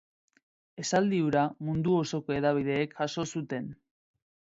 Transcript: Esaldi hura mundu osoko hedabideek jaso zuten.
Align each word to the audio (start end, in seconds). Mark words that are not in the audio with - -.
Esaldi 0.83 1.19
hura 1.27 1.45
mundu 1.69 1.95
osoko 1.99 2.37
hedabideek 2.39 2.99
jaso 3.03 3.31
zuten. 3.33 3.73